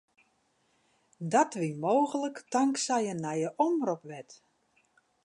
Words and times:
Dat 1.33 1.51
wie 1.61 1.75
mooglik 1.85 2.37
tanksij 2.53 3.03
in 3.11 3.21
nije 3.25 3.49
omropwet. 3.67 4.31